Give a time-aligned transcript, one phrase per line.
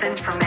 [0.00, 0.39] Jonathan from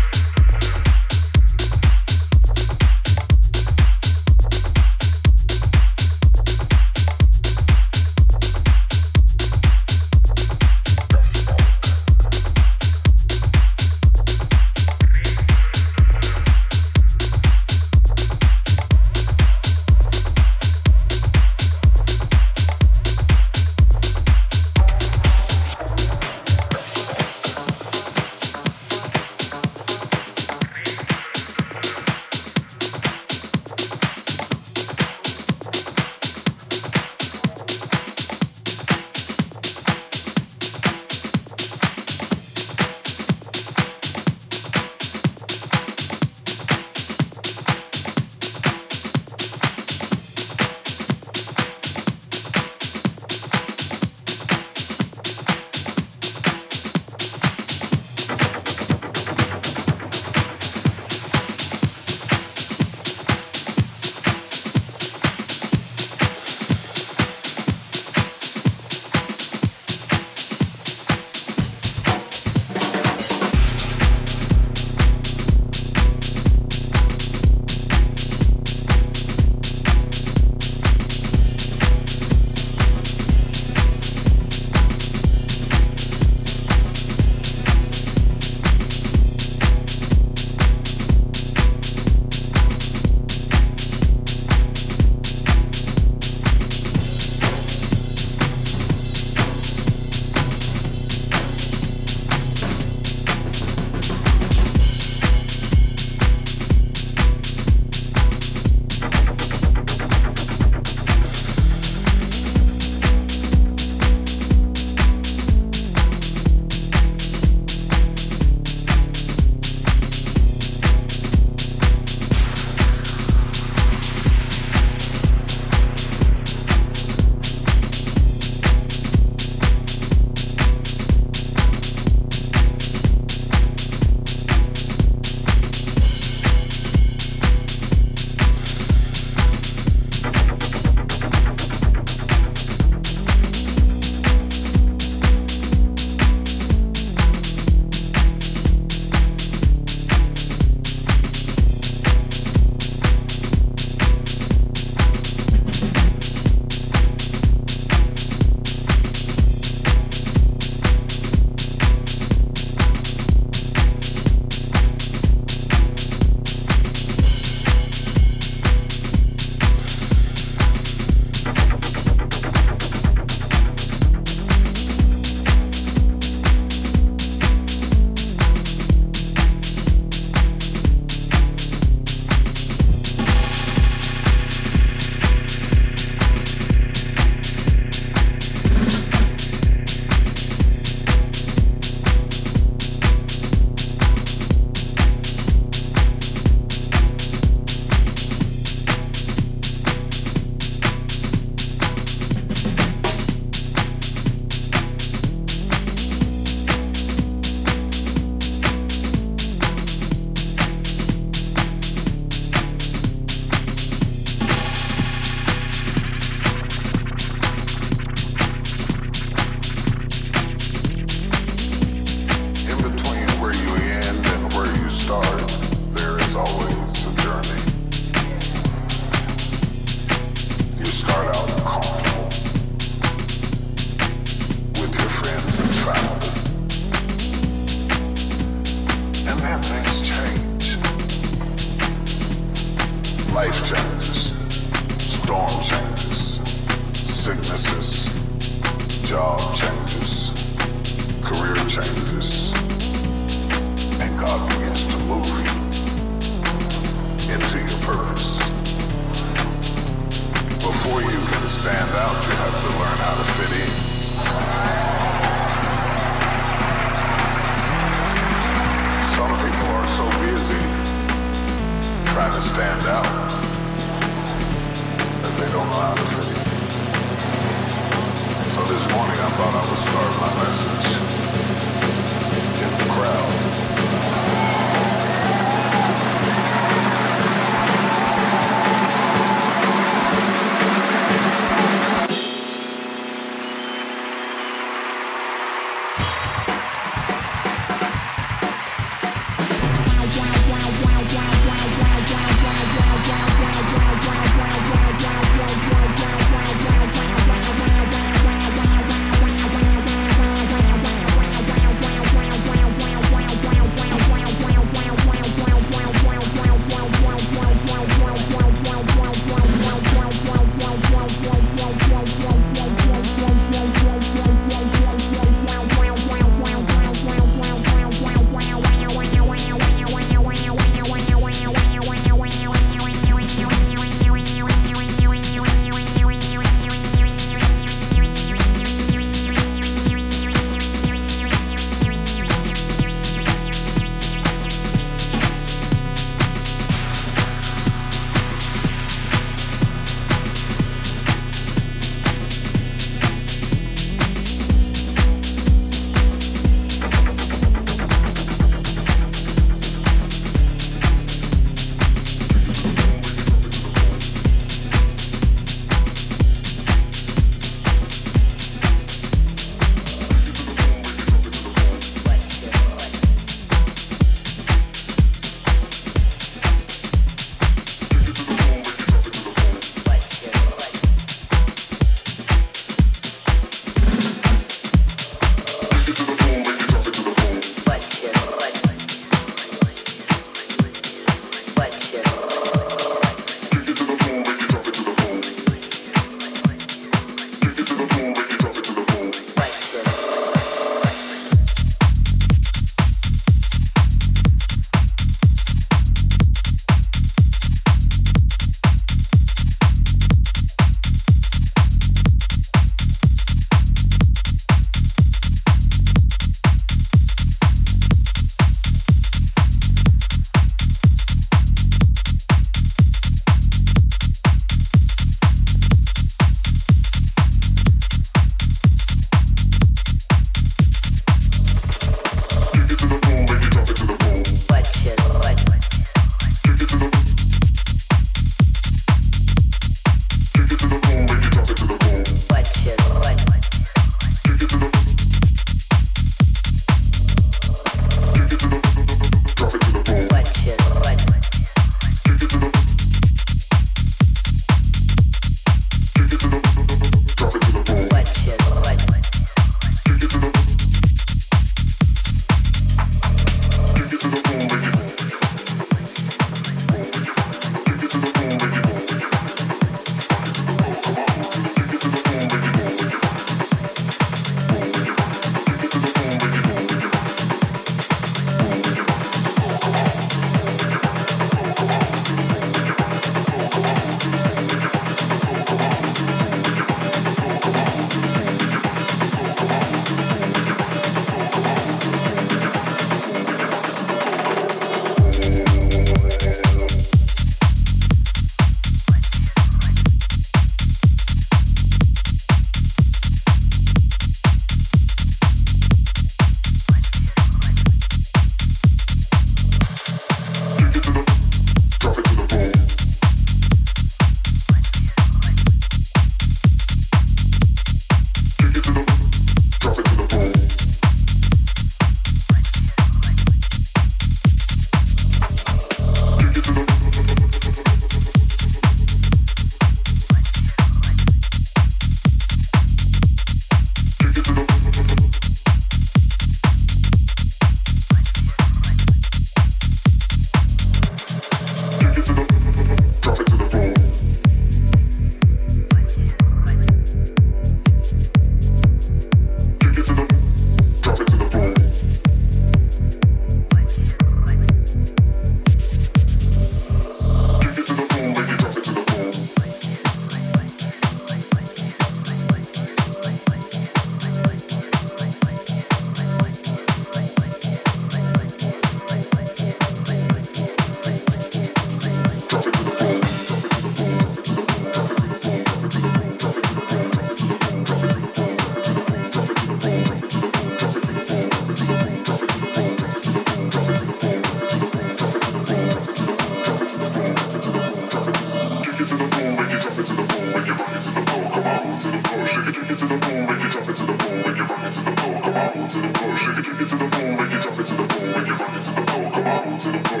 [596.56, 598.28] Shake it, shake it to the floor, make it drop it to the floor, make
[598.28, 599.10] it rock it to the floor.
[599.12, 600.00] Come on, to the floor,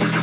[0.00, 0.17] make it